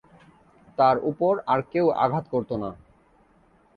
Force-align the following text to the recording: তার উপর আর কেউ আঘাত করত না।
তার 0.77 0.97
উপর 1.03 1.33
আর 1.47 1.59
কেউ 1.71 1.85
আঘাত 2.03 2.25
করত 2.33 2.51
না। 2.63 2.69